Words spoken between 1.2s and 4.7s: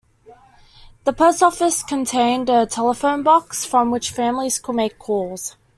office contained a telephone box from which families